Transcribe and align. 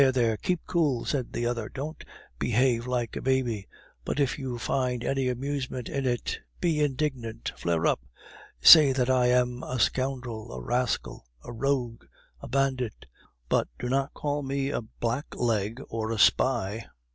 there! 0.15 0.35
Keep 0.35 0.61
cool!" 0.65 1.05
said 1.05 1.31
the 1.31 1.45
other. 1.45 1.69
"Don't 1.69 2.03
behave 2.39 2.87
like 2.87 3.15
a 3.15 3.21
baby. 3.21 3.67
But 4.03 4.19
if 4.19 4.39
you 4.39 4.57
find 4.57 5.03
any 5.03 5.27
amusement 5.29 5.87
in 5.89 6.07
it, 6.07 6.39
be 6.59 6.79
indignant, 6.79 7.51
flare 7.55 7.85
up! 7.85 7.99
Say 8.59 8.93
that 8.93 9.11
I 9.11 9.27
am 9.27 9.61
a 9.61 9.79
scoundrel, 9.79 10.53
a 10.53 10.59
rascal, 10.59 11.27
a 11.43 11.53
rogue, 11.53 12.03
a 12.41 12.47
bandit; 12.47 13.05
but 13.47 13.67
do 13.77 13.89
not 13.89 14.15
call 14.15 14.41
me 14.41 14.71
a 14.71 14.81
blackleg 14.81 15.83
nor 15.91 16.09
a 16.09 16.17
spy! 16.17 16.87